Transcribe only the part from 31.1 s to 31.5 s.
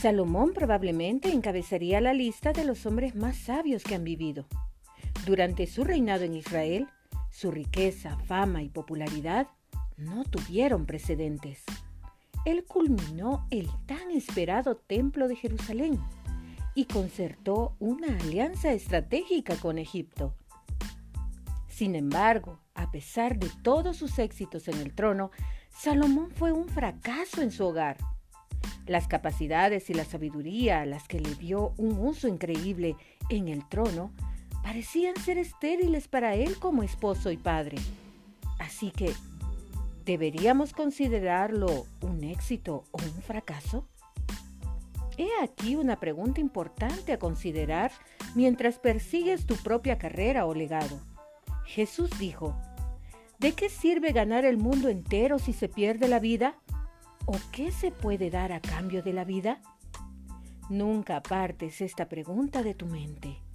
le